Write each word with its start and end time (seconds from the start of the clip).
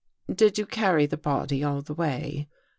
"Did 0.33 0.57
you 0.57 0.65
carry 0.65 1.05
the 1.05 1.15
body 1.15 1.63
all 1.63 1.83
the 1.83 1.93
way?" 1.93 2.47